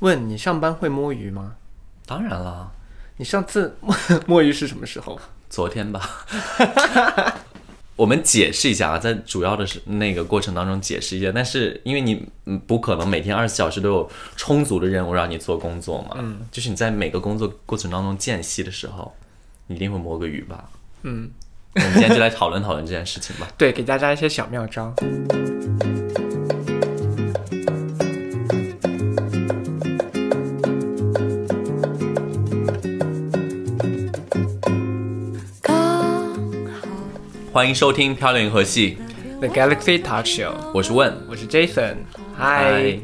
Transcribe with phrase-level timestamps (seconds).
[0.00, 1.54] 问你上班会摸鱼吗？
[2.06, 2.72] 当然了，
[3.16, 3.94] 你上次摸
[4.26, 5.18] 摸鱼是什么时候？
[5.48, 6.26] 昨天吧。
[7.96, 19.14] 我们解释一下啊，在主要的是那个过程当中解释一下，但是因为你嗯不可能每天二十四小时都有充足的任务让你做工作嘛，嗯，就是你在每个工作过程当中间隙的时候，
[19.66, 20.64] 你一定会摸个鱼吧，
[21.02, 21.30] 嗯，
[21.74, 23.46] 我们今天就来讨论讨论这件事情吧。
[23.58, 24.94] 对，给大家一些小妙招。
[37.52, 38.96] 欢迎收听《漂流银河系
[39.40, 41.96] The Galaxy Talk Show，我是问，我是 Jason，
[42.32, 42.96] 嗨。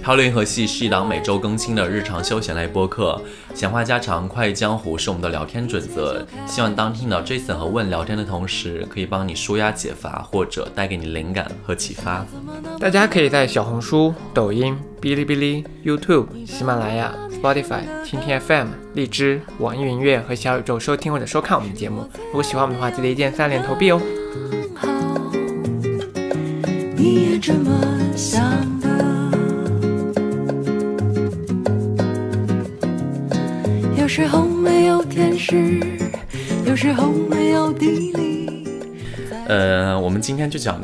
[0.00, 3.20] 漂流银河系是一档每周更新的日常休闲类播客，
[3.52, 6.24] 闲话家常、快意江湖是我们的聊天准则。
[6.46, 12.24] 希望当听到 Jason 和问聊天的同时，可以帮你舒压解乏，或者带给你灵感和启发。
[12.78, 22.06] 大家可以在小红书、抖音、哔哩哔哩、YouTube、喜马拉雅、Spotify、听听 FM、荔枝、网易云音乐和小宇宙收听或者收看我们的节目。
[22.26, 23.98] 如果喜欢我们的话，记得一键三连投币哦。
[26.94, 27.70] 你也这么
[28.14, 28.44] 想
[28.80, 28.88] 的，
[33.98, 34.06] 有？
[34.06, 35.80] 时候没有天时，
[36.66, 38.68] 有时候没有地利。
[39.46, 40.78] 呃，我们今天就讲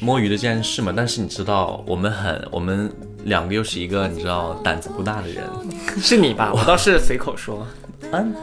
[0.00, 0.92] 摸鱼的这件事嘛。
[0.96, 2.90] 但是你知道，我们很，我们
[3.24, 5.44] 两个又是一个你知道胆子不大的人。
[6.00, 6.52] 是你吧？
[6.54, 7.66] 我倒是随口说。
[8.12, 8.34] 嗯，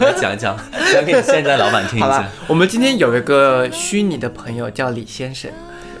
[0.00, 0.56] 来讲一讲，
[0.92, 2.26] 讲给你现在老板听一下。
[2.48, 5.50] 我们今天有一个虚拟的朋友叫李先生。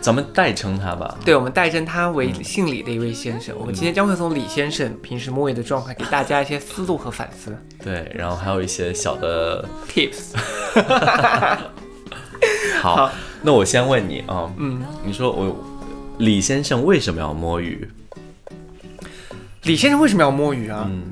[0.00, 3.54] 咱们代称他吧，对，我们代称他为姓李的一位先生。
[3.56, 7.56] 我们今天将会从李先生平时摸鱼的状态，给大家一些思路和反思。
[7.84, 10.34] 对，然后还有一些小的 tips。
[12.82, 15.56] 好，那我先问你啊，嗯，你说我
[16.18, 17.88] 李先生为什么要摸鱼？
[19.64, 20.88] 李先生为什么要摸鱼啊？
[20.88, 21.04] 嗯，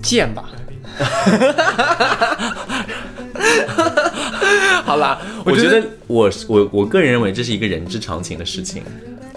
[0.00, 0.44] 贱吧。
[4.84, 8.84] 好啦，我觉得我我我个人认为这是一个人之常情的事情，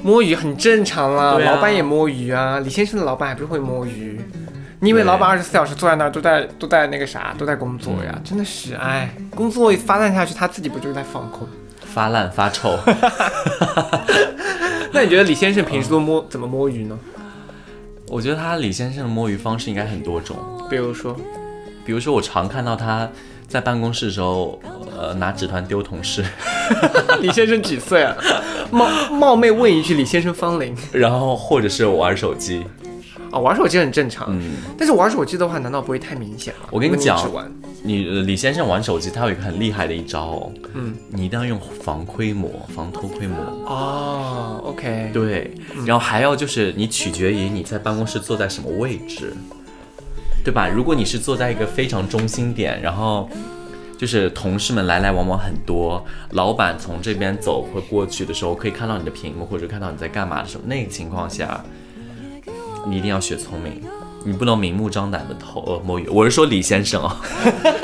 [0.03, 2.59] 摸鱼很正常啦，老板也摸鱼啊。
[2.59, 4.21] 李先生的老板还不是会摸鱼？
[4.79, 8.13] 你以为老板二十四小时坐在那儿都在都在那个啥都在工作呀？
[8.23, 11.47] 真的是，哎，工作发烂下去，他自己不就是在放空？
[11.81, 12.77] 发烂发臭。
[14.91, 16.95] 那你觉得李先生平时都摸怎么摸鱼呢？
[18.13, 20.37] 我觉得他李先生的摸鱼方式应该很多种，
[20.69, 21.15] 比如说，
[21.83, 23.09] 比如说我常看到他。
[23.45, 24.59] 在办公室的时候，
[24.97, 26.25] 呃，拿纸团丢同事。
[27.21, 28.15] 李先生几岁啊？
[28.71, 30.75] 冒冒昧问一句，李先生芳龄。
[30.91, 32.65] 然后或者是玩手机。
[33.29, 34.25] 啊，玩手机很正常。
[34.31, 34.53] 嗯。
[34.75, 36.61] 但是玩手机的话，难道不会太明显吗？
[36.71, 37.19] 我跟你讲，
[37.83, 40.51] 你李先生玩手机，他有一个很厉害的一招哦。
[40.73, 40.95] 嗯。
[41.09, 43.37] 你一定要用防窥膜，防偷窥膜。
[43.65, 45.11] 哦，OK。
[45.13, 45.53] 对。
[45.85, 49.33] 然后还要就是你取决于你在办公室坐在什么位置。
[50.45, 50.67] 对吧？
[50.67, 53.29] 如果你是坐在一个非常中心点，然后
[53.97, 61.63] 就是同事们来来往往很多，老板从这边走或过去的时候，可以看到你的屏幕或者看到你在干嘛的时候，那个情况下，
[62.85, 63.81] 你一定要学聪明，
[64.23, 66.07] 你不能明目张胆的偷呃摸鱼。
[66.09, 67.21] 我是说李先生啊，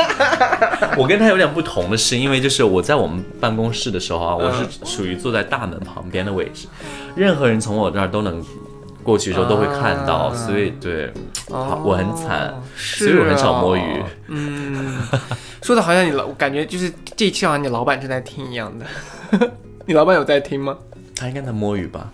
[0.98, 6.68] 我跟他有点不同的是，因为就是我在我们办公室的时候啊，我是属于坐在大门旁边的位置，
[7.16, 8.44] 任何人从我这儿都能。
[9.02, 11.12] 过去的时候都会看到，所以对，
[11.48, 14.04] 我很惨，所以我很少摸鱼。
[14.28, 15.00] 嗯，
[15.64, 18.86] 说的好像你老感觉就是这一期好像你老板正在听一样的。
[19.88, 20.78] 你老板有在听吗？
[21.16, 22.12] 他应该在摸鱼吧。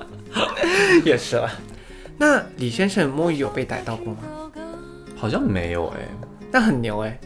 [1.04, 1.48] 也是了。
[2.20, 4.18] 那李先生摸鱼有被逮到过吗？
[5.16, 6.00] 好像没有哎。
[6.52, 7.18] 那很牛哎。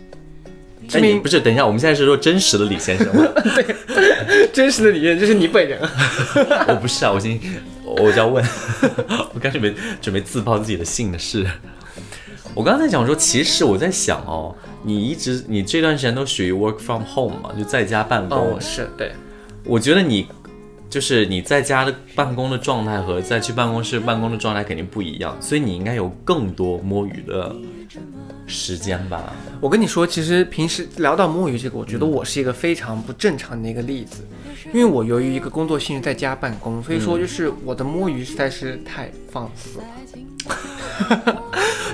[0.88, 3.26] 证明不是，等一下，我们现在是说真实的李先生吗？
[3.56, 3.74] 对，
[4.54, 5.80] 真实的李先生就是你本人。
[6.68, 7.40] 我不是啊，我先
[7.84, 8.44] 我就要问，
[9.34, 11.44] 我刚准备准备自曝自己的姓的事。
[12.54, 18.38] 我刚才讲说，其实我在想哦，你一直你这段时间都属于 work from home 嘛，就在家办公。
[18.38, 19.10] 哦是对。
[19.64, 20.28] 我觉得你
[20.94, 27.52] 就是你在家的办公的状态和在去办公室办公的状态肯定不一样，所以你应该有更多摸鱼的
[28.46, 29.34] 时间吧。
[29.60, 34.24] 我跟你说，其实平时聊到摸鱼这个，我觉得我是一个非常不正常的一个例子。
[34.72, 41.42] 因为我由于一个工作性质在家办公，所以说就是我的摸鱼实在是太放肆了。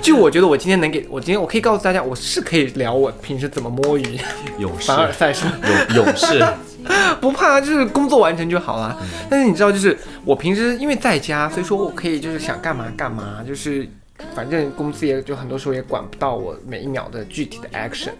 [0.03, 4.19] 就我觉得我今天能给我今天我可以告诉大家，我是可以聊我平时怎么摸鱼。
[4.57, 5.45] 勇士，凡尔赛是
[5.93, 6.43] 勇勇士，
[7.21, 8.97] 不怕，就是工作完成就好了。
[9.29, 13.87] 但是你知道，就是我平时因为在家，所以说我可以就是想干嘛干嘛，就是。
[14.35, 18.11] 反正公司也就很多时候也管不到我每一秒的具体的 action，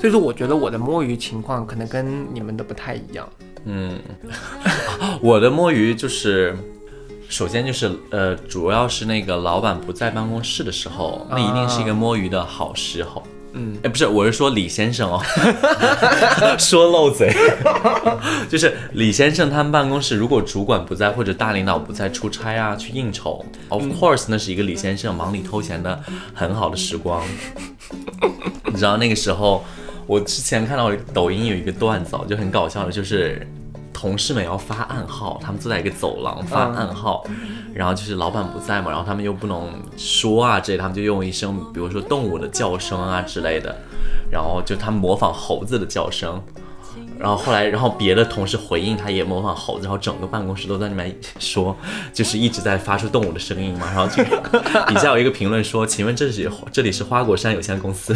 [0.00, 3.28] 所以说我觉得我的摸鱼情况可能跟你们的不太一样。
[3.64, 3.98] 嗯，
[5.20, 6.56] 我的摸鱼就是
[7.28, 13.22] 首先就是呃，主要是那个老板不在办公室的时候，那一定是一个摸鱼的好时候。
[13.54, 15.18] 嗯，哎，不是，我是说李先生哦，
[16.60, 17.32] 说漏嘴，
[18.48, 25.98] 就是李先生他们办公室，如果主管不在或者大领导不在出差啊去应酬，of course 那是一个李先生忙里偷闲的
[26.34, 27.22] 很好的时光。
[28.68, 29.64] 你知道那个时候，
[30.06, 33.46] 我之前看到抖音有一个段子，就很搞笑的，就是
[33.98, 37.24] 同事们要发暗号，他们坐在一个走廊发暗号，
[37.74, 43.74] 然后就是老板不在嘛，然后他们又不能说啊之类，他们就用一声，比如说动物的叫声啊之类的，
[44.30, 46.40] 然后就他们模仿猴子的叫声。
[47.18, 51.76] 然后后来，然后别的同事回应，他也模仿猴子，然后整个办公室都在那边说，
[52.12, 53.86] 就是一直在发出动物的声音嘛。
[53.92, 58.14] 然后这个底下有一个评论说：“请问这是这里是花果山有限公司？”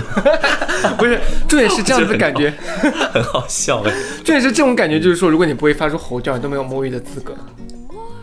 [0.97, 1.19] 不是，
[1.49, 2.55] 重点是这样子的感觉，
[3.13, 3.93] 很好笑哎。
[4.19, 7.35] 重点是这种感觉，就是说，如果你不会发出吼叫，你都没有摸鱼的资格，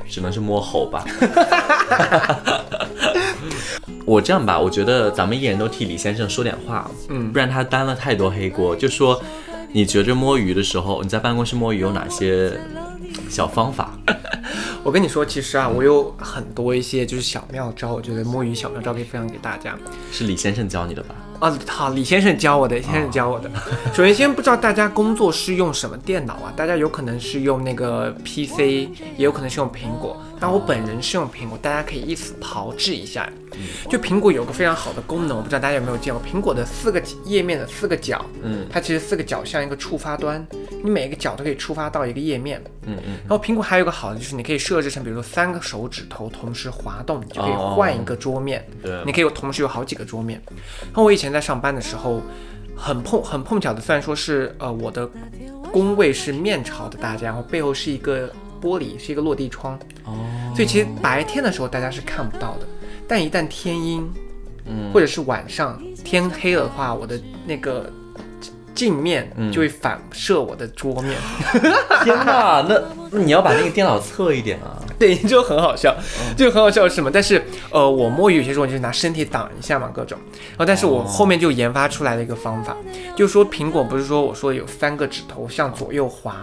[0.07, 1.03] 只能是摸猴吧。
[4.05, 9.21] 我这样吧，我觉得咱们一人都替李先生说点话，嗯，不然他担了太多黑锅，就说。
[9.71, 12.59] 你觉着摸鱼的时候，你在办公室摸鱼有哪些
[13.29, 13.97] 小方法？
[14.83, 19.77] 我跟你说，其实啊，我有很多一些就是小妙招，我觉得摸鱼小妙招可以分享给大家。
[20.11, 21.15] 是李先生教你的吧？
[21.39, 23.49] 啊，好，李先生教我的，李先生教我的。
[23.93, 26.51] 首先，先不知道大家工作是用什么电脑啊？
[26.55, 30.19] 大家有可能是用那个 PC，也有可能是用苹果。
[30.39, 33.29] 但我本人是用苹果，大家可以一此炮制一下。
[33.89, 40.45] 就苹果有个非常好的功能，我不知道大家有没有见过，苹果的四个页面的四个角，嗯，它其实四个角像一个触发端，
[40.83, 43.17] 你每一个角都可以触发到一个页面，嗯嗯。
[43.27, 50.41] 然后苹果还有个好的就是你可以设置成，比如说三个手指头同时滑动，你就可以换一个桌面，对，你可以有同时有好几个桌面。
[50.93, 52.21] 那我以前在上班的时候，
[52.75, 55.09] 很碰很碰巧的，虽然说是呃我的
[55.71, 58.31] 工位是面朝的大家，然后背后是一个。
[58.61, 60.19] 玻璃是一个落地窗，哦，
[60.53, 62.67] 所以其实白天的时候大家是看不到的，
[63.09, 64.09] 但一旦天阴，
[64.65, 67.91] 嗯，或者是晚上天黑了的话，我的那个。
[68.75, 71.17] 镜面就会反射我的桌面，
[72.05, 72.65] 天哪！
[72.65, 74.79] 那你要把那个电脑侧一点啊。
[74.99, 75.95] 对，就很好笑，
[76.35, 77.09] 就很好笑是什么？
[77.09, 77.41] 但是
[77.71, 80.17] 呃，我摸鱼有些时候就是拿身体挡一下嘛，各种。
[80.49, 82.75] 然后，但是我后面就研发出来了一个方法，
[83.15, 86.35] 就是说苹果不是说我说有三个指头向左右滑，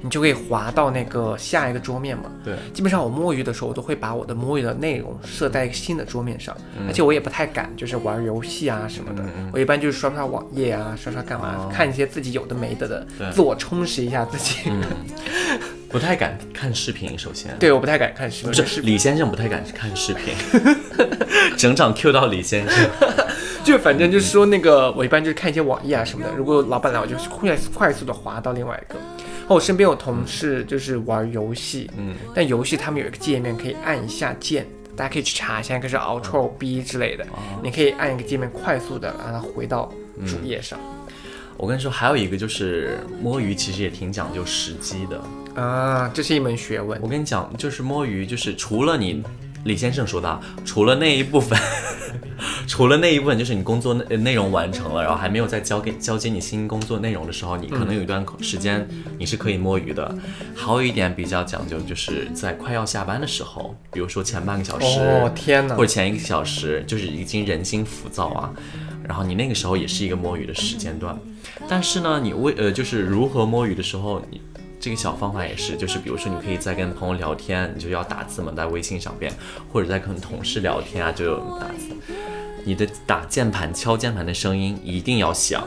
[0.00, 2.24] 你就可以滑到那个下一个桌面嘛。
[2.42, 6.56] 对，基本上我摸鱼的时候，我都会把我的摸鱼的内容设在一个新的桌面上，
[6.86, 9.22] 而且我也不太敢就是玩游戏啊什么的，
[9.52, 11.68] 我一般就是刷刷网页啊，刷刷干嘛。
[11.70, 14.70] 看一些自己有的没的的，自我充实一下自己。
[15.88, 17.56] 不太敢看视频，首先。
[17.58, 18.52] 对，我不太敢看视频。
[18.52, 20.34] 不是李先生不太敢看视频，
[21.56, 22.90] 整场 Q 到李先生。
[23.64, 26.32] 就反正就是说那个，我一般就是看一些网页啊什么的。
[26.34, 28.98] 如果老板来，我就快快速的滑到另外一个。
[28.98, 37.26] 然后我身边有同事就是玩游戏，嗯，但游戏他们有一个界面可以按一下键，大家可以去查一下，一个是 Ultra B 之类的，
[37.62, 39.90] 你可以按一个界面快速的让它回到
[40.26, 40.78] 主页上。
[41.56, 45.20] 我跟你说，还有一个就是摸鱼，其实也挺讲究时机的
[45.58, 47.00] 啊，这是一门学问。
[47.02, 49.20] 我跟你讲，就是摸鱼，就是除了你
[49.64, 51.58] 李先生说的，除了那一部分，
[52.68, 58.86] 除了那一部分，就是你工作内内容完成了，然后还没有再交给交接你新工作内容的时候，你可能有一段时间
[59.18, 60.14] 你是可以摸鱼的。
[60.54, 68.52] 还有一点比较讲究，就是在快要下班的时候，比如说前半个小时，哦天哪，或者前一个小时，就是已经人心浮躁啊。
[69.08, 71.18] 然后你那个时候也是一个摸鱼的时间段，
[71.66, 74.40] 但是呢，你为呃就是如何摸鱼的时候，你
[74.80, 79.32] 这个小方法也是，就是比如说你可以在跟朋友聊天，你就要打字嘛，在微信上边，
[79.72, 81.94] 或者在跟同事聊天啊，就打字。
[82.64, 85.66] 你的打键盘敲键盘的声音一定要响，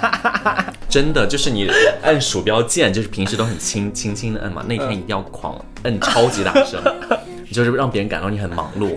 [0.88, 1.68] 真的就是你
[2.02, 6.82] 按鼠标键，就是平时都很轻轻轻的摁嘛，那天一定要狂摁，超级大声。
[7.50, 8.96] 就是让别人感到你很忙碌，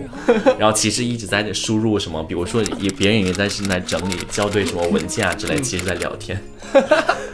[0.60, 6.40] 然后其实一直在输入什么，比如说也别人也在正在整理校对什么文件啊之类，其实在聊天。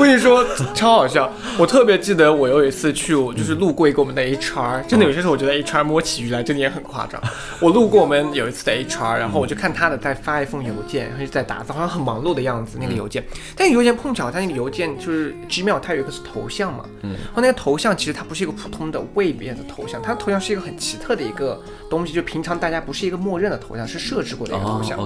[0.00, 0.42] 我跟你说
[0.74, 7.20] 超好笑，我特别记得我有一次去，我就是路过一个我们的 HR，真的有些时候我觉得 HR 摸起鱼来真的也很夸张。
[7.60, 12.78] 我路过我们有一次的 HR，然后我就看他的在发一封邮件，然后就在打字，好像很忙碌的样子。
[12.80, 13.22] 那个邮件，
[13.54, 24.98] 但邮件碰巧他那个邮件就是 Gmail，它有一个是头像嘛，嗯，然后那个头像其实它不是一个普通的位别的头像，它的头像是一个很奇特的一个东西，就平常大家不是一个默认的头像，是设置过的一个头像。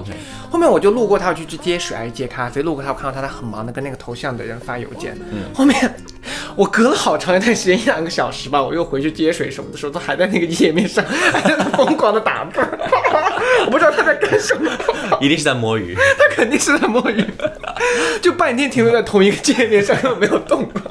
[0.49, 4.79] 后面我就路过他，我就去接水还是接咖啡，路过他，我看到他在很忙的跟那个头像的人发。
[4.84, 5.17] 邮件，
[5.53, 5.95] 后面
[6.55, 12.59] 我隔了好长一段时间，一两个小时吧，我又回去接水什么的时候，都还在那个页面上，还 在疯狂的打字，
[13.65, 14.71] 我不知道他在干什么，
[15.21, 17.23] 一定是在摸鱼， 他肯定是在摸鱼，
[18.21, 20.81] 就半天停留在同一个界面上，根本没有动过。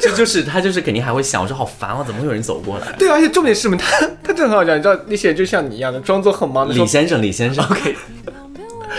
[0.00, 2.92] 这就是他就是肯定还会想，我说好烦啊，怎么会有人走过来？
[2.98, 3.76] 对，而且重点是什么？
[3.76, 7.96] 他他真的很好笑，你知道那些人就像你一样的，装作很忙的，李先生，李先生，OK，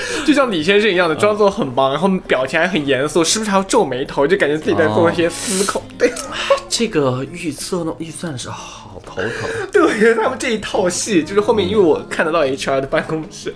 [0.26, 5.82] 就像李先生一样的，装作很忙，然后表情还很严肃，时不时还要皱眉头，就感觉自己在做一些思考。
[5.98, 6.12] 对，
[6.70, 9.32] 这个预测呢，预算的时候好头疼。
[9.72, 13.54] 对，我觉得他们这一套戏，就是后面因为我看得到 HR 的办公室，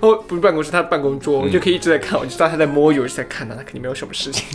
[0.00, 4.46] 哦，不是办公室，他的办公桌，我就可以一直在看，我就知道他在摸鱼，我就在看他，他肯定没有什么事情。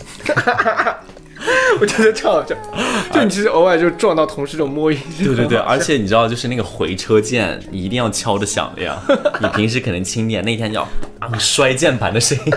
[1.80, 2.54] 我觉得超好笑，
[3.12, 8.98] 就你其实偶尔就撞到同事就摸一下，对对对， 而且你知道，就是那个回车键，你一定要敲的响亮。
[9.40, 10.88] 你平时可能轻点，那天就要
[11.20, 12.52] 啊摔键盘的声音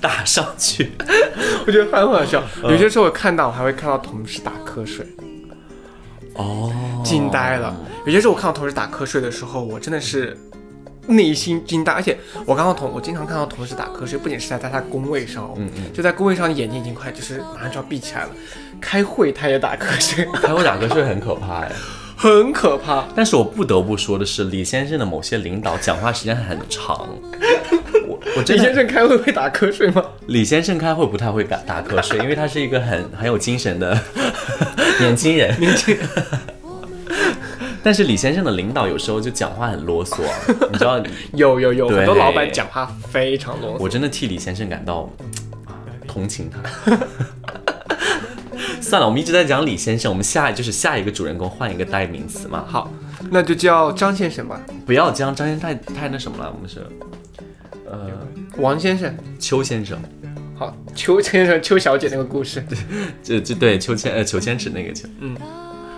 [0.00, 0.92] 打上去。
[1.66, 2.42] 我觉得很好笑。
[2.62, 5.06] 有些时候我看到，我还会看到同事打瞌睡，
[6.34, 6.72] 哦，
[7.04, 7.74] 惊呆了。
[8.06, 10.36] 有些时候我看到同事打瞌睡的时候，我真的是
[11.06, 11.92] 内心惊呆。
[11.92, 18.30] 而且我刚刚同我经常看到同事打瞌睡，不仅是在在他工位上哦，嗯嗯，就在工位上，眼睛已经快就是马上就要闭起来了。
[18.80, 21.72] 开会他也打瞌睡， 开会打瞌睡很可怕哎。
[22.16, 23.04] 很可怕。
[23.14, 27.08] 但是我不得不说的是，李先生的某些领导讲话时间很长。
[28.06, 30.02] 我我真的，李先生开会会打瞌睡吗？
[30.28, 33.98] 李先生开会不太会打打瞌睡，因为他是一个很很有精神的
[35.00, 35.58] 年轻人。
[35.58, 36.06] 年轻人
[37.84, 40.22] 但是李先生的领导有时候就讲话很啰嗦，
[40.72, 40.98] 你知道，
[41.34, 43.82] 有有有，很多老板讲话非常啰嗦。
[43.82, 45.10] 我真的替李先生感到
[46.08, 46.96] 同情他。
[48.80, 52.64] 算了，我们一直在讲李先生，我们下就是下一个主人公换一个代名词嘛。
[52.66, 52.90] 好，
[53.30, 56.86] 那就叫张先生吧，不要将张先生太太那什么了，我们是
[57.86, 58.10] 呃
[58.56, 59.14] 王先生。
[59.38, 59.98] 邱先生，
[60.56, 62.64] 好，邱先生、邱小姐那个故事，
[63.22, 65.36] 就就对邱千呃裘千尺那个邱，嗯，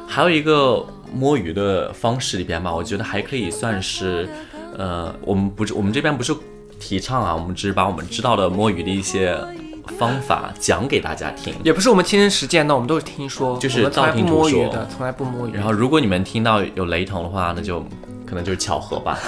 [0.07, 4.28] 还有一个摸鱼的方式里边吧，我觉得还可以算是
[4.76, 6.34] 呃，我们不是我们这边不是
[6.78, 9.38] 提倡啊，我们只是把我们知道的摸鱼的一些
[9.98, 11.54] 方法讲给大家听。
[11.64, 15.52] 也不是我们亲身实践的，我们都是听说，就是道听途说的，从来不摸鱼。
[15.52, 17.80] 然后，如果你们听到有雷同的话，那就
[18.26, 19.18] 可能就是巧合吧。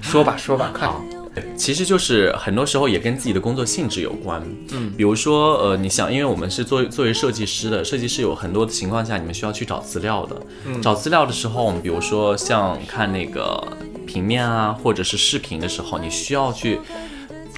[0.00, 0.88] 说 吧说吧，快。
[1.56, 4.42] 其实就是很多时候也跟自己的工作性质有关。
[4.72, 10.40] 嗯，比如说，呃，你想，因为我们是作为作为设计师的，设计师有很多的情况下，你们需要去找资料的。
[10.66, 13.62] 嗯，找资料的时候，我们比如说像看那个
[14.06, 16.78] 平面啊，或者是视频的时候，你需要去。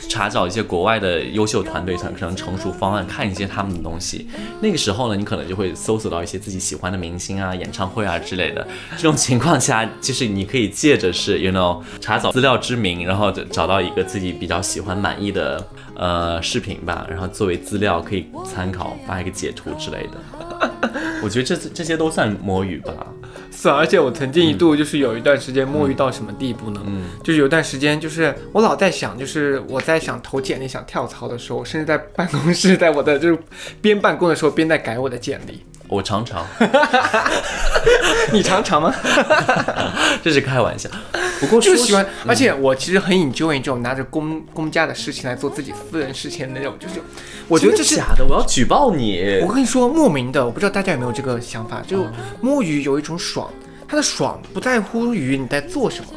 [0.08, 4.28] 查找一些国外的优秀团队可能成熟方案，看一些他们的东西。
[4.60, 8.66] 那个时候呢，你可能就会搜索到一些自己喜欢的明星啊、演唱会啊之类的。
[8.96, 20.90] 这种情况下，就是你可以借着是， you know，查找资料之名，然后找到一个自己比较喜欢、满意的呃视频吧，然后作为资料可以参考，发一个截图之类的。
[21.22, 22.92] 我觉得这这些都算摸鱼吧。
[23.50, 26.80] 是啊，而且我曾经一度就是有一段时间摸鱼到什么地步呢？
[26.86, 33.38] 嗯就是有段时间，就是我老在想，就是我在想投简历、想跳槽的时候，甚至在办公室，在我的就是
[33.80, 35.60] 边办公的时候边在改我的简历。
[35.88, 36.44] 我常常，
[38.32, 38.94] 你常常吗？
[40.22, 40.88] 这是开玩笑。
[41.40, 46.94] 不过说就是喜欢，而且我其实很 enjoy 这种拿着公公家的事情来做自己私人事情的那种，就是
[47.46, 49.40] 我觉得这是假的，我要举报你。
[49.42, 52.06] 我跟你说，莫名的，我不知道大家有没有这个想法，就
[52.40, 53.48] 摸鱼有一种爽，
[53.86, 56.08] 它的爽不在乎于你在做什么，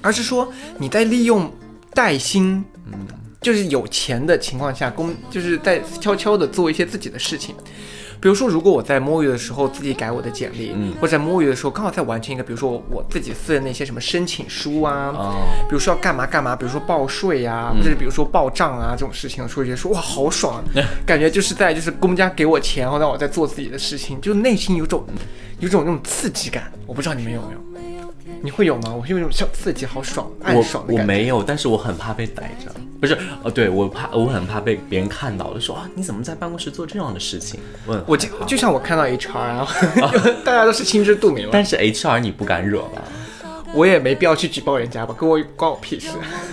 [0.00, 1.52] 而是说你在利用
[1.92, 3.06] 带薪，嗯
[3.42, 7.54] 就是有钱的情况下，公就是在悄悄的做一些自己的事情。
[8.26, 10.92] 比如说，如果我在摸鱼的时候自己改我的简历，嗯。
[11.00, 17.80] 或者在摸鱼的时候刚好在完成一个，比如说我我自己私人的一些什么申请书啊，哦，比如说要干嘛干嘛，比如说报税呀、嗯。
[17.80, 25.04] 或者比如说报账啊这种事情的时候，觉得说哇好爽啊， 感觉就是在就是公家给我钱，然后让我在做自己的事情，就内心有种
[25.60, 26.72] 有种那种刺激感。
[26.84, 27.75] 我不知道你们有没有，
[28.42, 28.94] 你会有吗？
[28.94, 31.02] 我是有一种小刺激，好爽，暗我爽的感觉。
[31.02, 32.72] 我没有，但是我很怕被逮着。
[33.00, 37.60] 不是，哦，对我怕，我很怕被别人看到，就说啊，你怎么在办公室做这样的事情？
[37.86, 39.68] 我我就就像我看到 HR 啊，
[40.44, 43.02] 大家都是心知肚明了，但是 HR 你不敢惹吧？
[43.74, 46.08] 我也没必要去举报人家吧，跟我关我屁事。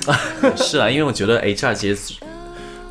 [0.57, 2.13] 是啊，因为我觉得 HR 其实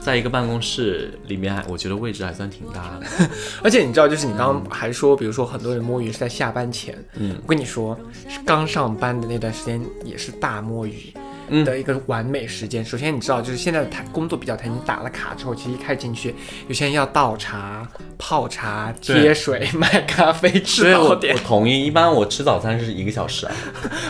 [0.05, 3.07] 在一个办公室里面，我觉得位置还算挺大的。
[3.63, 7.99] 而且你知道，就是你刚刚还说，比如说很多人摸鱼是在下班前，嗯我跟你说，
[8.45, 11.13] 刚上班的那段时间也是大摸鱼。
[11.53, 12.85] 嗯的一个完美时间。
[12.85, 16.35] 首先，你知道，就是现在的台工作比较台，你打了卡之后，其实一开进去，
[16.67, 17.87] 有些人要倒茶、
[18.19, 21.17] 泡茶、接水、买咖啡、所吃以我我。
[21.45, 23.53] 同意，一般我吃早餐是一个小时啊，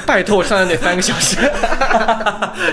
[0.06, 1.36] 拜托，我上班得三个小时，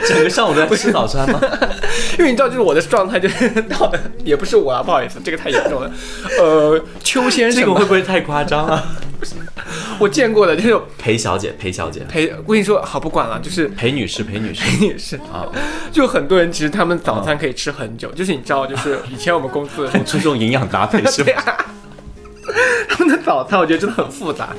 [0.07, 1.39] 整个上午都在吃早餐吗？
[2.19, 5.91] 因为你知道，就是我的状态就是到的， 也不是我啊，不好意思，这个太严重了。
[6.39, 8.83] 呃，邱先生这个生，会不会太夸张啊？
[9.99, 15.17] 我见过的，就是裴小姐，裴小姐，陪，我跟你说，好不管了，就是裴女士，裴女士裴女士。
[15.31, 15.45] 啊，
[15.91, 21.65] 就很多人其实他们早餐可以吃很久，就是你知道，就是以前我们公司很注重营养搭配是吧？
[22.89, 24.49] 他们的早餐我觉得真的很复杂。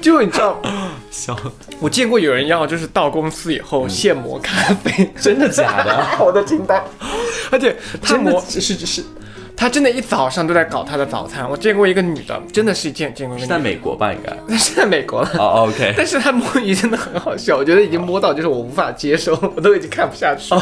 [0.00, 0.60] 就你知道，
[1.10, 1.36] 笑，
[1.80, 6.06] 我见过有人要就是到公司以后现磨咖啡，真的假的？
[6.20, 6.84] 我的惊呆。
[7.50, 9.02] 而且他磨，是是
[9.58, 11.48] 是他真的一早上都在搞他的早餐。
[11.48, 14.12] 我见过一个女的，真的是见见过一是在个女的，美国吧？
[14.12, 14.32] 应该。
[14.46, 15.30] 那是在美国了。
[15.36, 15.92] 哦，OK。
[15.98, 20.54] 但是他摸鱼真的很好笑，我觉得已经摸到就是我无法接受，我都已经看不下去。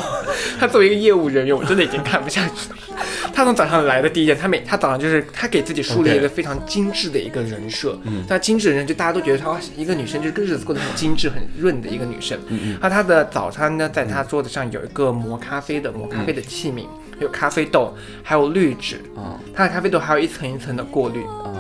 [0.58, 2.76] 他作为一个业务人员，我真的已经看不下去了。
[3.34, 7.98] 他从早上来的第一件，他每他早上就是他给自己树立了一个非常精致的一个人设。
[8.04, 12.38] 嗯，他精致的人就大家都觉得她是一个女生，就是日子过得很精致、很润的一个女生。
[12.48, 12.78] 嗯嗯。
[12.80, 16.86] 那她的早餐呢，在她桌子上有一个磨咖啡的磨咖啡的器皿，
[17.20, 19.00] 有咖啡豆，还有滤纸。
[19.16, 21.24] 嗯它的咖啡豆还有一层一层的过滤。
[21.44, 21.54] 嗯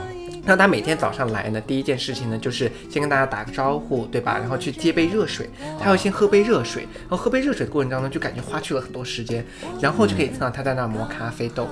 [0.48, 4.38] 那他每天早上来呢，第一件事情呢，就是先跟大家打个招呼，对吧？
[4.38, 9.44] 然后去接杯热水，他要先喝杯热水，然后喝杯热水的过程当中，就感觉花去了很多时间，
[9.80, 11.66] 然后就可以看到他在那磨咖啡豆。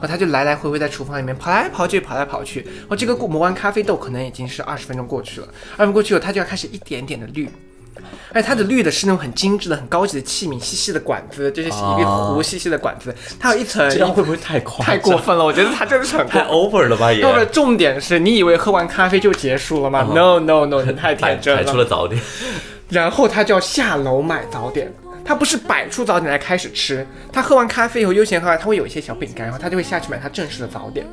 [0.00, 2.60] 后他就来来回回在厨房里面跑来跑去，跑来跑去。
[2.62, 5.48] 然后这个过磨完咖啡豆，可能已经是二十分钟过去了。
[5.48, 7.50] 二十分钟过去了，他就要开始一点点的滤。
[8.32, 14.86] 而且它的绿的是那种很精致的、很高级的器皿，细细的管子，就是一个哦壶细细的管子，它有一层这样会不会太夸张？
[14.86, 17.12] 太过分了，我觉得它真的是很太 over 了吧？
[17.12, 21.84] 也重点是你以为喝完咖啡就结束了吗、嗯 n o No No，你太天真摆出了。
[21.84, 22.20] 了早点。
[22.88, 24.92] 然后他就要下楼买早点，
[25.24, 31.06] 他不是摆出早点来开始吃，他喝完咖啡以后悠闲喝完，他会有一些小饼干，然后他就会下去买他正式的早点。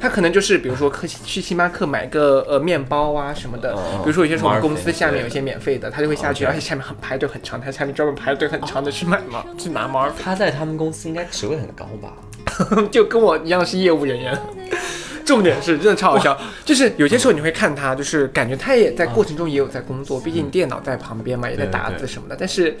[0.00, 12.14] 他可能就是比如说去去星巴克买个呃面包啊什么的，哦比如说有些时候我们公司下面有些免费的，他就会下去，而且下面很排队很长，他下面专门排队很长的去买嘛，去拿 r 他在他们公司应该职位很高吧？
[12.90, 14.36] 就跟我一样是业务人员。
[15.22, 22.36] 重点是真的超好笑，就是有些时候你会看他，就是感觉他也在过程中也有在工作，毕竟电脑在旁边嘛，也在打字什么的。
[22.36, 22.76] 但是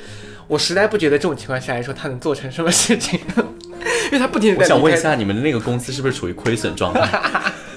[0.48, 3.20] 我实在不觉得这种情况下来说他能做成什么事情，
[4.10, 7.08] 因为他不停我的在，想问一下，你们的那个公司是不是处于亏损状态？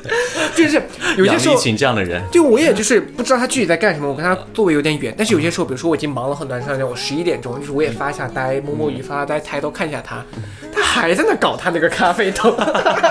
[0.54, 0.82] 就是
[1.18, 10.24] 有些时候养一群这样的人，就我也就是不知道他具体在干什么，我跟他座位有点远，但是有些时候，比如说我已经忙了很短时间，我十一点钟，就是我也发一下呆，摸摸鱼发发呆，抬头看一下他，
[10.74, 12.56] 他还在那搞他那个咖啡豆，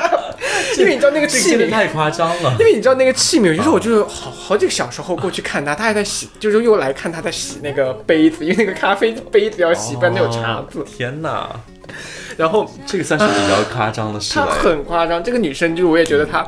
[0.79, 1.71] 因为你知道那个器皿。
[1.71, 2.55] 太夸张了。
[2.61, 10.81] 因为你知道那个器皿，有些时候我就是好好几个小时后过去看他，他还在洗，就是又来看他在洗那个杯子，因为那个咖啡杯子要洗，不然没有茶字。
[10.81, 11.49] 哦天哪，
[12.37, 14.53] 然后这个算是比较夸张的事她了。
[14.53, 16.47] 很夸张，这个女生就是我也觉得她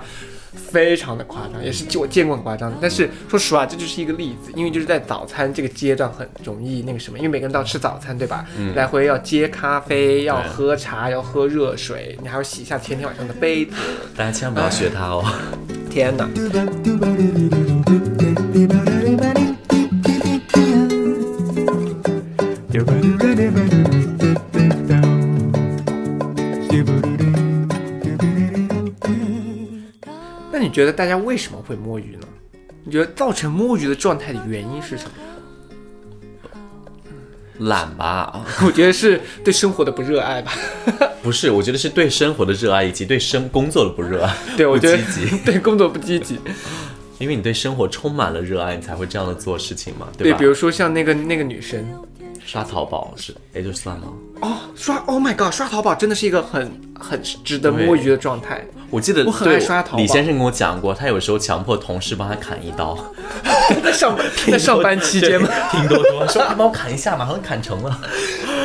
[0.73, 2.77] 非常的夸张，也是我见过很夸张的。
[2.81, 8.47] 但是说实话，这就是一个例子，因为就是在早餐这个阶段很容易那个什么，因为每个人都要吃早餐，对吧？
[8.75, 13.73] 来回要接咖啡，要喝茶，要喝热水，你还要洗一下前天晚上的杯子。
[14.17, 15.25] 大家千万不要学她哦。
[15.91, 16.29] 天哪！
[30.75, 32.27] 觉得大家为什么会摸鱼呢？
[32.83, 35.11] 你觉得造成摸鱼的状态的原因是什么？
[37.61, 38.45] 懒吧？
[38.67, 40.53] 我觉得是对生活的不热爱吧。
[41.23, 44.35] 不是，我觉得是对生活的热爱以及对生工作的不热爱。
[44.59, 46.41] 对，我觉得积极，对工作不积极。
[47.21, 50.39] 因为你对生活充满了热爱，你才会这样的做事情嘛，对，吧？
[50.39, 51.87] 比如说像那个那个女生，
[52.47, 54.07] 刷淘宝是，哎，就算了？
[54.41, 58.65] 哦，刷 Oh my God，刷淘宝真的是一个很很值得摸鱼的状态。
[58.91, 62.97] 我记得我很爱对刷淘宝李先生跟我讲过，他有时候强迫同事帮他砍一刀，
[63.83, 65.49] 在上班在上班期间吗？
[65.73, 68.01] 拼多多说啊帮我砍一下，马上砍成了。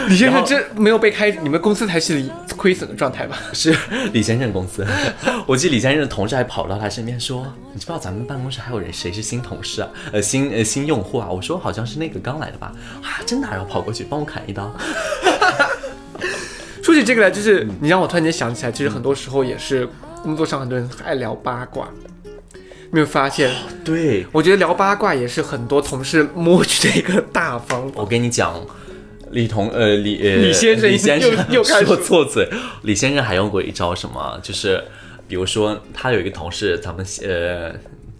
[0.09, 3.37] 李先生这没有被开，你们公司才是亏损的状态吧？
[3.53, 3.73] 是
[4.11, 4.83] 李先生公司，
[5.45, 9.89] 我记得李先生的同事还跑到他身边说：“你知不知道咱们办公室还有人谁是新同事啊？
[10.11, 14.75] 呃，新呃新用户啊？”我说：“好像是那个刚来的吧？”啊，真的啊，然后跑过去帮我砍一刀。
[16.81, 19.87] 说起这个来，就是你让我突然间想起来，其实很多时候也是
[20.23, 21.87] 工作上很多人爱聊八卦，
[22.89, 23.51] 没有发现？
[23.85, 28.01] 对，我觉得聊八卦也是很多同事摸鱼的一个大方法。
[28.01, 28.59] 我跟你讲，
[29.31, 32.49] 李同呃李呃李先生李先生又又开始说错嘴，
[32.83, 34.39] 李先生还用过一招什么？
[34.41, 34.83] 就是
[35.27, 37.73] 比如说他有一个同事，咱们呃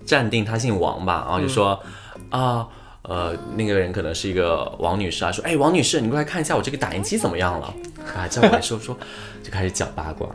[0.05, 1.81] 暂定他姓王吧，然后就说、
[2.29, 2.67] 啊。
[3.01, 7.73] 呃，那个人可能是一个王女士啊，说，哎，王女士，你过来看一下我这个打印机怎么样了？
[8.15, 8.95] 啊，叫过来说说，
[9.41, 10.29] 就开始讲八卦，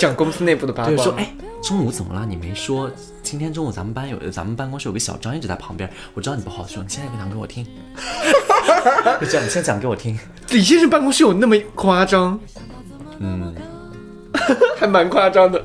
[0.00, 2.26] 讲公司内部的八对，卦，说，哎，中午怎么了？
[2.26, 2.90] 你没说，
[3.22, 7.64] 今天中午咱们班有，咱们办公室有个小张一直在旁边，我知道你不好说，你现在讲给我听，
[9.20, 10.18] 就这样，你先讲给我听。
[10.50, 12.38] 李先生办公室有那么夸张？
[13.20, 13.54] 嗯，
[14.78, 15.62] 还蛮夸张的。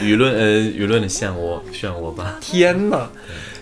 [0.00, 2.36] 舆论呃舆论的漩涡漩涡吧。
[2.40, 3.08] 天呐，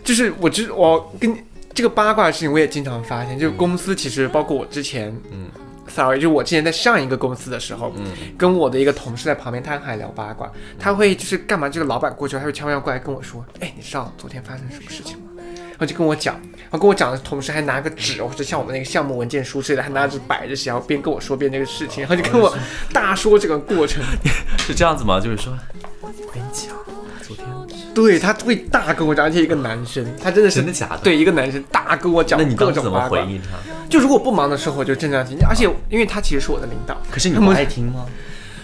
[0.05, 1.37] 就是我知我跟
[1.75, 5.47] 这个八卦的事情，我也经常发现，就是公司其实包括我之前，嗯
[5.89, 8.05] ，sorry，就是我之前在上一个公司的时候，嗯
[8.37, 11.69] 跟我的一个同事在旁边，他还聊八卦，他会就是干嘛？
[11.69, 15.32] 这个老板过去，他会悄悄过来跟我说，哎，你知道昨天发生什么事情吗？
[15.73, 22.57] 然后就跟我讲，然后跟我讲的同时还拿个纸或者像我们那个项目文件书之类的，还拿着摆着写，然后边跟我说边这个事情，然后就跟我
[22.93, 24.03] 大说这个过程。
[24.59, 25.21] 是这样子吗？
[25.21, 25.53] 就是说，
[26.01, 26.75] 我跟你讲，
[27.23, 27.47] 昨天
[27.95, 33.09] 对他会大跟我讲，而且一个男生，他真的是真的假的对，一个男生大跟我讲那你各当时怎么。
[33.09, 33.59] 回应他？
[33.89, 38.07] 就如果不忙的时候，我就正常听，而且因为他其实是我的领导，可是你不爱听吗？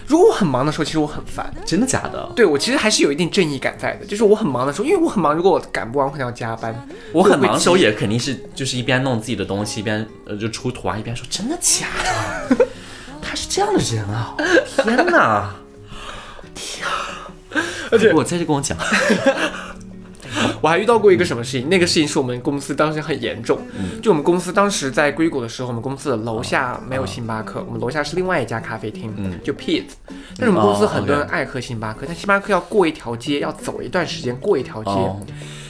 [0.09, 1.53] 如果我很忙的时候，其实我很烦。
[1.65, 2.29] 真的假的？
[2.35, 6.87] 对我其实还是有一定正义感在的，就是我很忙的时候，因为我很忙，如果我赶不完，我可能要加班。
[7.13, 11.85] 我很忙的时候也肯定是就是一边弄自己的东西，一边呃就出图啊，一边说真的假
[12.49, 12.67] 的？
[13.21, 14.35] 他是这样的人啊！
[14.83, 15.53] 天哪！
[16.55, 17.29] 天啊！
[17.91, 18.75] 而且我再去跟我讲，
[20.61, 24.01] 我还遇到过一个什么事情，那个事情是我们公司当时很严重，嗯。
[24.01, 29.39] 就我们公司当时在硅谷的时候，我们公司的楼下没有星巴克，我们楼下是另外一家咖啡厅，嗯。
[29.43, 29.85] 就 Pete。
[30.37, 35.19] 但是我们公司哦很多人爱喝星巴克，但星巴克要过一条街，要走一段时间过一条街，哦，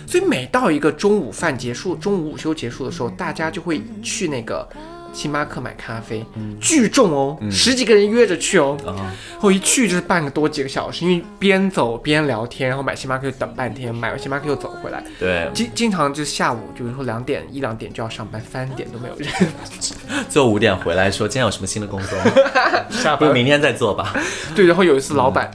[0.06, 4.68] 所以每到一个中午饭结束、中午午休结束的时候，大家就会去那个
[5.12, 6.26] 星巴克买咖啡，
[6.62, 8.94] 巨重哦，十几个人约着去哦，啊，
[9.32, 19.30] 然后一去就是半个多几个小时，因为边走边聊天，然后买星巴克就等半天，买完星巴克又走回来，对，经经常就是下午，就比如说两点一两点就要上班，三点都没有人。
[20.30, 22.18] 最后五点回来说今天有什么新的工作？
[22.90, 24.14] 下不明天再做吧。
[24.56, 25.52] 对，然后有一次老板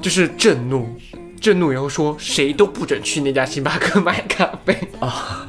[0.00, 0.86] 就是震怒，
[1.40, 4.76] 震怒以后说谁都不准去那家星巴克买咖啡。
[5.00, 5.46] 啊。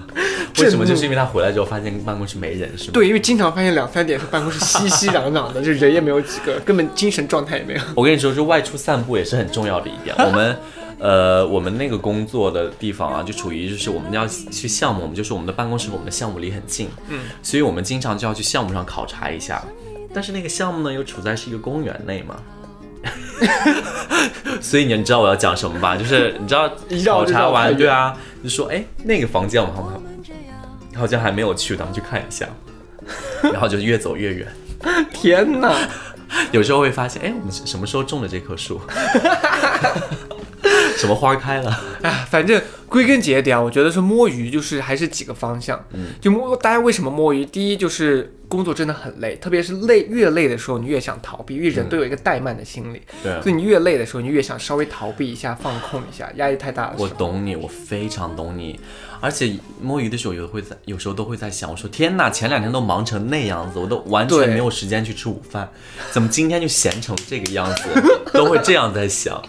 [0.62, 0.86] 为什么？
[0.86, 2.92] 就是因为他回来之后发现办公室没人，是吗？
[2.94, 7.82] 对，因为经常发现两三点他办公室熙熙攘攘的， 就人也没有几个，根本精神状态也没有。
[7.96, 10.16] 我跟你说，就外出散步也是很重要的一点。
[10.26, 10.58] 我们，
[11.00, 19.64] 呃，我们那个工作的地方啊，就处于就是我们要去项目，我们就是我们的办公室和我们的项目离很近，嗯，所以我们经常就要去项目上考察一下。
[20.14, 22.36] 但是那个项目呢，又处在是一个公园内嘛。
[24.62, 25.96] 所以你知道我要讲什么吧？
[25.96, 26.70] 就是你知道
[27.06, 30.02] 考察完，对啊，就说哎，那个房间我们好像好
[31.08, 32.48] 像还没有去，咱们去看一下。
[33.52, 34.48] 然后就越走越远。
[35.14, 35.76] 天哪！
[36.52, 38.80] 有时候会发现，哎，我们什么时候种的这棵树？
[40.98, 41.80] 什么花开了？
[42.04, 45.84] 哎，反正归根结底啊，我觉得是摸鱼，就是还是几个方向。
[45.94, 47.46] 嗯，就摸大家为什么摸鱼？
[47.46, 53.02] 第一就是工作真的很累，特别是累越累的时候，你越想逃避，因为人都有一个怠慢的心理。
[53.24, 57.08] 对啊所以你越累的时候，你越想稍微逃避一下，放空一下，压力太大了我。
[57.08, 58.80] 懂你，我非常懂你。
[59.22, 65.70] 而且摸鱼的时候，有会在有时候都会在想，我说天哪，前两天都忙成那样子，我都完全没有时间去吃午饭，
[66.12, 67.84] 怎么今天就闲成这个样子？
[68.34, 69.40] 都会这样在想。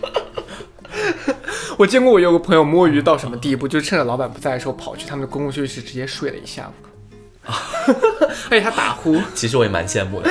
[1.78, 6.72] 我见过我有个朋友摸鱼到什么地步，就是趁着老板不在的时候，跑去他们的公共休息室直接睡了一下午。
[8.48, 10.30] 而且他打呼， 其实我也蛮羡慕的。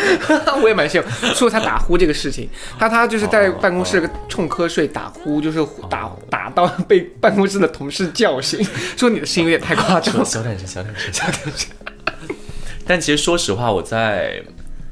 [0.64, 1.10] 我也蛮羡慕。
[1.34, 2.48] 说他打呼这个事情，
[2.80, 10.24] 他他就是在办公室冲瞌睡打呼，就是打打到被办公室的同事叫醒，说你的声音有点太夸张了。
[10.24, 11.70] 小点声，小点声，小点声。
[12.88, 14.42] 但其实说实话，我在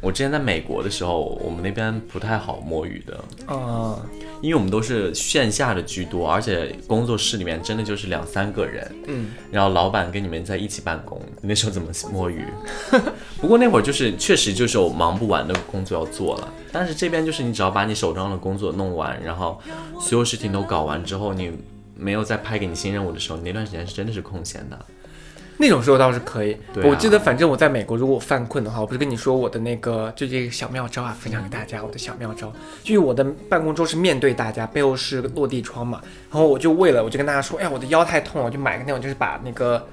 [0.01, 3.53] 我之前在美国的时候，我们那边不太好摸鱼的。
[3.53, 3.99] 啊、
[4.41, 12.45] 因为我们都是线下的居多，而且工作室里面真的就是两三个人，嗯，然后老板跟你们在一起办公，那时候怎么摸鱼？
[13.41, 19.59] 不过那会儿就是确实就是有忙不完的工作要做了，但是这边就是你只要把你手上的工作弄完，然后
[19.99, 21.51] 所有事情都搞完之后，你
[21.95, 24.79] 没有再派给你新任务的时候，你那段时间是真的是空闲的。
[25.62, 26.58] 那种时候倒是可以。
[26.74, 26.88] 对啊。
[26.89, 39.86] 我记得，反正我在美国，如果我犯困的话，我不是跟你说我的那个就这个小妙招啊，分享给大家我的小妙招，就是我的办公桌是面对大家，背后是落地窗嘛，然后我就为了我就跟大家说，哎呀，我的腰太痛了，我就买个那种就是把那个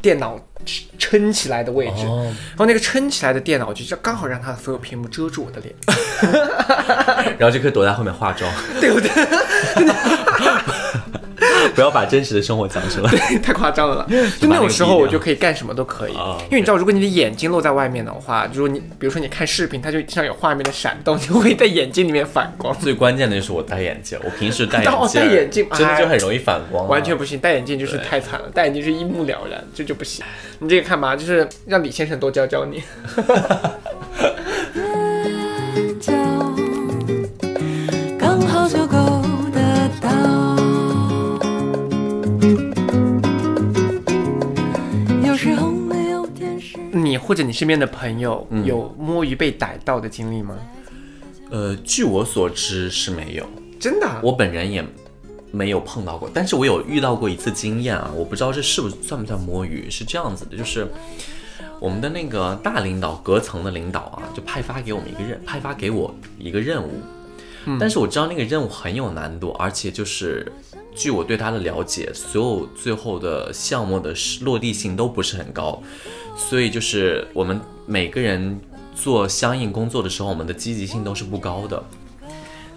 [0.00, 0.38] 电脑
[0.96, 5.74] 撑起来的位置，哦，然后那个撑起来的电脑就刚好让它的所有屏幕遮住我的脸，
[7.36, 8.48] 然后就可以躲在后面化妆，
[8.80, 9.10] 对 不对？
[11.78, 13.10] 不要把真实的生活讲出来。
[13.38, 14.04] 太夸张了！
[14.40, 22.76] 就那种时候，我就可以干什么都可以啊，因为你知道，如果你的眼睛露在外面的话，如果你比如说你看视频，它就经常有画面的闪动，就会在眼睛里面反光。
[22.80, 30.24] 最关键的就是我戴眼镜，我平时戴眼哦镜， 戴眼镜真的就很容易反光啊、完全不行，戴眼镜就是太惨了，戴眼镜是一目了然，这就不行。
[30.58, 32.82] 你这个看吧，就是让李先生多教教你。
[47.28, 50.56] 或者你身边的朋友嗯有摸鱼被逮到的经历吗？
[51.50, 53.46] 呃，据我所知是没有，
[53.78, 54.18] 真的啊？
[54.22, 54.82] 我本人也
[55.52, 60.88] 没有碰到过，但是我有遇到过一次经验啊，我不知道这是不是算不算摸鱼，是这样子的，就是
[61.78, 67.02] 我们的那个大领导、隔层的领导啊，就派发给我们一个任，派发给我一个任务。
[67.78, 70.50] 但是我知道那个任务很有难度，而且就是
[70.94, 75.82] 据我对他的了解，所有最后的项目的落地性都不是很高，
[76.38, 78.58] 所以就是我们每个人
[78.94, 81.82] 做相应工作的时候，我们的积极性都是不高的。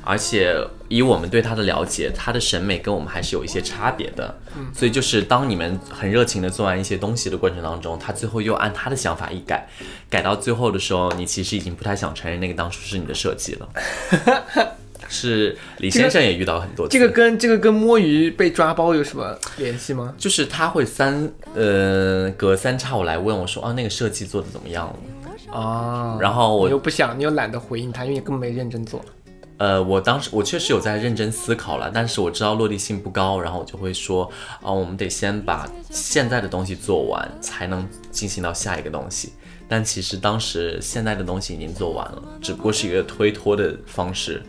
[0.04, 4.36] 而且以我们对他的了解，他的审美跟我们还是有一些差别的。
[4.74, 9.70] 所以就是当你们很热情的做完一些东西的过程当中，他最后又按他的想法一改，
[10.10, 13.70] 改到最后的时候，你其实已经不太想承认那个当初是你的设计了。
[15.12, 20.16] 是李先生也遇到很多次，这个跟这个跟摸鱼被抓包有什么联系吗？
[20.18, 25.60] 就是他会三呃隔三差五来问我说，啊那个设计做的怎么样了？
[25.60, 29.04] 啊，然后我你又不想，你又懒得回应他，因为你根本没认真做。
[29.58, 34.24] 呃，我当时我确实有在认真思考了，但是我知道落地性不高，然后我就会说，
[34.62, 39.34] 啊、我们得先把现在的东西做完，才能进行到下一个东西。
[39.68, 44.42] 但其实当时现在的东西已经做完了，只不过是一个推脱的方式。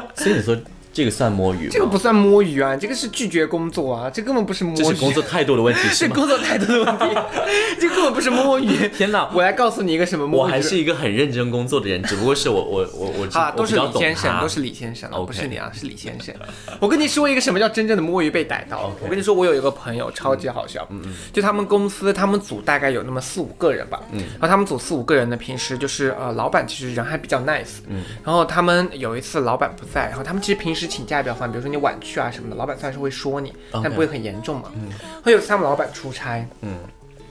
[0.14, 0.56] 所以你说
[0.92, 1.70] 这个算摸鱼吗？
[1.72, 4.76] 这个不算摸鱼啊，这个是拒绝工作啊，这根本不是摸鱼。
[4.76, 6.08] 这是工作态度的问题 是？
[6.08, 7.04] 工作态度的问题，
[7.80, 8.88] 这根本不是摸鱼。
[8.88, 10.42] 天哪我来告诉你一个什么摸鱼。
[10.42, 16.34] 我还是一个很认真工作的人，只不过是我我我我啊，都是李先生，都是李先生了，不是你啊，是李先生。
[16.78, 18.92] 我跟你说一个什么叫真正的摸鱼被逮到。
[19.00, 21.00] 我跟你说，我有一个朋友超级好笑，嗯
[21.32, 34.88] 就他们公司他们组大概有那么四五个人吧，嗯，然后他们组四五个人呢，平时就是呃，老板其实人还比较 nice，嗯，然后他们有一次老板不在，然后他们其实平时请假也比较烦，比如说你晚去啊什么的，老板虽然是会说你，但不会很严重嘛，嗯，
[35.22, 36.76] 会有次他们老板出差，嗯。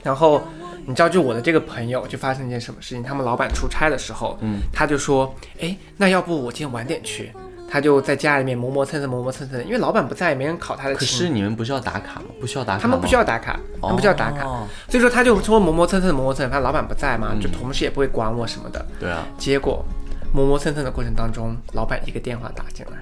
[0.02, 0.42] 然后
[0.84, 3.02] 你知道，就我的这个朋友就发生一件什么事情？
[3.02, 7.32] 他们老板出差的时候，嗯，他就说，哎，那要不我今天晚点去？
[7.70, 11.06] 他就在家里面磨磨蹭蹭，磨磨蹭蹭，因为老板不在，也没人考他的可。
[11.06, 12.26] 是你们不是要打卡吗？
[12.38, 12.82] 不需要打卡？
[12.82, 18.84] 他们不需要打卡，他们不需要打卡，哦所以说他就说磨磨蹭蹭，磨磨蹭蹭，他老板不在嘛，就同事也不会管我什么的。
[19.00, 19.82] 对啊，结果
[20.32, 22.92] 磨磨蹭蹭的过程当中，老板一个电话打进来，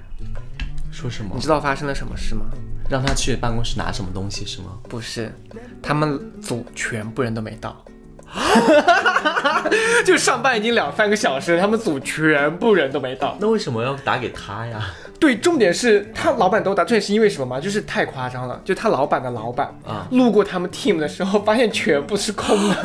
[0.91, 1.41] 说什么你？
[1.41, 2.47] 知道发生了什么事吗？
[2.89, 4.79] 让他去办公室拿什么东西是吗？
[4.89, 5.33] 不是，
[5.81, 7.85] 他们组全部人都没到。
[10.05, 13.37] 就上班已经两三个小时，他们组全部人都没到。
[13.41, 14.85] 那为什么要打给他呀？
[15.21, 17.61] 对，重点是他老板都打，重点是因为什么吗？
[17.61, 22.77] 就是太夸张了，就他老板的老板啊路过他们 team 的时候，发现全部是空的。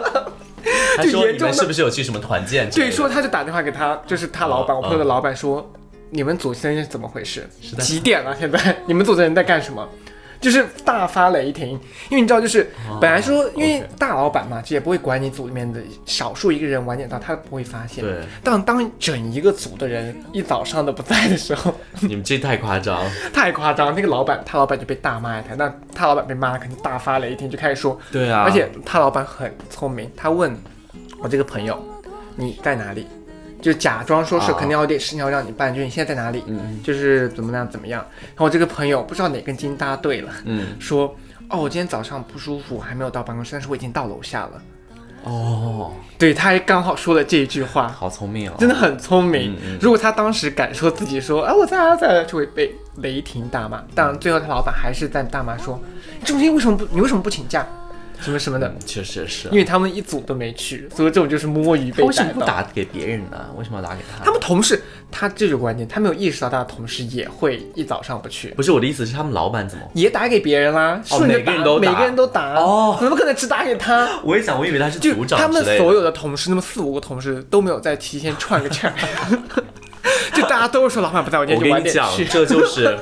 [0.96, 5.70] 他说严重的是不是有去什么团建对，说他就打电话给他，就是他老板，哦我朋友的老板说，
[6.10, 7.48] 你们组现在是怎么回事？
[7.80, 8.36] 几点了？
[8.38, 9.88] 现在 你们组的人在干什么？
[10.40, 11.68] 就是大发雷霆，
[12.10, 12.68] 因为你知道，就是
[13.00, 18.02] 本来说，因为大老板嘛，就也不会管你组里面的少数一个人晚点到，他不会发现。
[18.04, 23.00] 对，但当整一个组的人一早上都不在的时候， 你们这太夸张。
[23.32, 23.94] 太夸张。
[23.94, 30.52] 那个老板，他老板就被大骂一台，那他老板被骂，肯定大发雷霆，就开始说，对啊，而且他老板很聪明，他问
[31.22, 31.82] 我这个朋友
[32.36, 33.06] 你在哪里，
[33.60, 38.04] 就假装说是啊肯定要有点事情要让你办，就是你现在在哪里，嗯就是怎么样怎么样。
[38.20, 41.14] 然后我这个朋友不知道哪根筋搭对了，嗯说
[41.48, 44.62] 哦我今天早上不舒服，还没有到办公室，但是我已经到楼下了。
[45.24, 47.86] 哦，对，他还刚好说了这一句话。
[47.86, 49.52] 好聪明哦，真的很聪明。
[49.52, 53.80] 嗯嗯如果他当时敢说自己说，啊，我在啊，在啊，就会被雷霆大骂。
[53.94, 55.80] 但最后他老板还是在大骂说，
[56.18, 57.64] 你中间为什么不，你为什么不请假，
[58.22, 58.68] 什么什么的。
[58.68, 59.56] 嗯确实是因。
[59.58, 62.40] 为他们一组都没去，所以这种就是摸鱼被他为什么不。
[62.40, 63.38] 打给别人呢？
[63.56, 64.24] 为什么要打给他？
[64.24, 69.84] 他们同事，他这就关键，他没有意识到他的同事也会一早上不去，不是我的意思是他们老板怎么？
[69.94, 74.20] 也打给别人啦，顺着每个人都打每个人都打哦怎么可能只打给他？
[74.24, 79.38] 我也想，我以为他是就组长他们所有的同事，那么四五个同事都没有在提前串个圈儿，
[80.34, 82.32] 就大家都是说老板不在，我今我天就晚跟你讲，点去。
[82.32, 82.98] 这就是，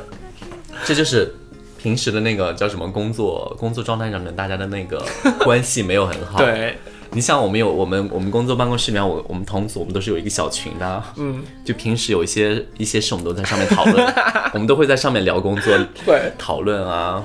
[0.85, 1.35] 这就是
[1.83, 5.03] 平时的那个叫什么工作工作状态上面，大家的那个
[5.45, 6.79] 关系没有很好。，对，
[7.13, 14.15] 你像我们有我们我们工作办公室里面，我我们同组我们都是有一个小群的啊，嗯，就平时有一些一些事我们都在上面讨论，
[14.53, 16.33] 我们都会在上面聊工作，对。
[16.39, 17.23] 讨论啊，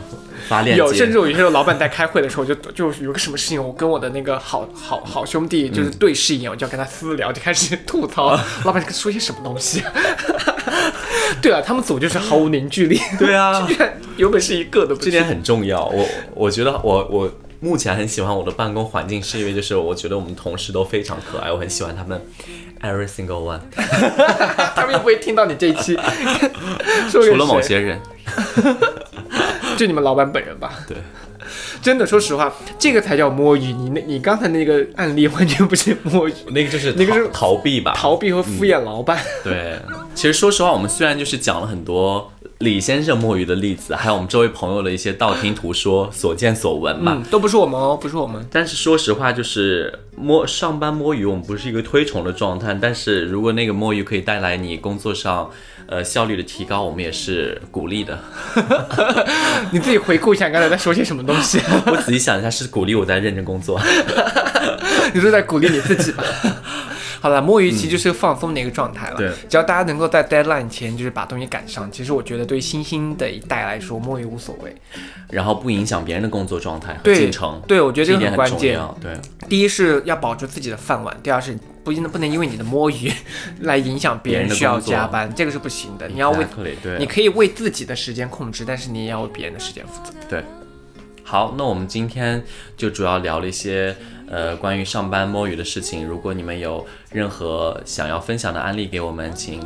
[0.47, 1.17] 发链有，甚至。
[1.17, 9.83] 有一些时候老板在开会的时候就，就有个什么事情，我跟我的那个好好好兄弟就是对视一眼，我就要跟他私聊，就开始吐槽老板说些什么东西。
[11.41, 13.67] 对啊，他们组就是毫无凝聚力， 对啊，
[14.17, 15.01] 有本事一个都不。
[15.01, 15.85] 这点很重要。
[15.85, 22.21] 我我觉得我我目前很喜欢我的办公环境，是因为就是我觉得我们同事都非常可爱，我很喜欢他们
[22.81, 23.59] ，every single one，
[24.75, 25.97] 他们又不会听到你这一期，
[27.11, 27.99] 除了某些人。
[29.77, 30.79] 就你们老板本人吧。
[30.87, 30.95] 对，
[31.81, 33.73] 真的，说实话，这个才叫摸鱼。
[33.73, 37.93] 你那，你刚才那个案例完全不是摸鱼， 那个就是那个是逃逃避吧。
[37.95, 39.17] 逃避和敷衍老板。
[39.43, 39.79] 对，
[40.13, 47.13] 其实说实话，我们虽然就是讲了很多李先生摸鱼的例子，还有我们周围朋友的一些道听途说、所见所闻嘛。
[47.15, 48.45] 嗯，都不是我们哦，不是我们。
[48.51, 52.77] 但是说实话，就是摸上班摸鱼，我们不是一个推崇的状态。
[52.81, 55.49] 但是如果那个摸鱼可以带来你工作上
[55.87, 58.17] 呃效率的提高，我们也是鼓励的。
[59.71, 61.59] 你自己回顾一下，刚才在说些什么东西？
[61.87, 63.79] 我仔细想一下，是鼓励我在认真工作。
[65.13, 66.23] 你是在鼓励你自己吧？
[67.25, 69.17] 好了，摸鱼其实就是放松的一个状态了。
[69.17, 74.75] 对只要大家能够在 deadline 前就是把东西赶上，其实我觉得对新兴的一代来说，摸鱼无所谓。
[75.31, 77.59] 然后不影响别人的工作状态和对进程。
[77.67, 78.79] 对我觉得这个很关键。
[79.01, 79.17] 对，
[79.49, 83.11] 第一是要保住自己的饭碗，第二是不能不能因为你的摸鱼
[83.61, 86.07] 来影响别别人需要加班，这个是不行的。
[86.07, 86.45] 你要为
[86.99, 90.13] 你可以为自己的时间控制，但是你也要为别人的时间负责。
[90.29, 90.43] 对，
[91.23, 92.43] 好，那我们今天
[92.77, 93.95] 就主要聊了一些
[94.29, 96.05] 呃关于上班摸鱼的事情。
[96.05, 99.61] 如果你们有任何想要分享的案例给我们，请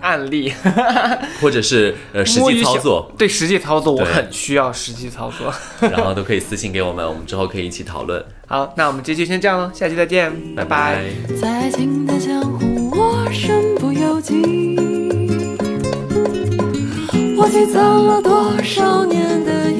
[0.00, 0.52] 案例
[1.40, 5.52] 或者是呃实际操作，对实际操作我很需要实际操作。
[5.88, 8.24] 然后都可以私信给我们，我们之后可以一起讨论。
[8.46, 14.76] 好，那我们这期先这样喽，下期再见，拜拜拜在情的江湖，我身不由己。
[17.36, 19.70] 我积攒了多少年的